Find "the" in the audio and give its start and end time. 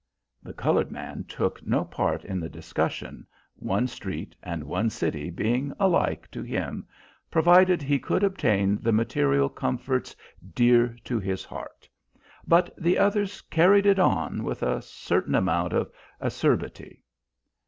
0.41-0.55, 2.39-2.49, 8.81-8.91, 12.79-12.97